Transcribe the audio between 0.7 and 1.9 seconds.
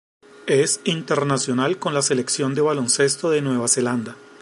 internacional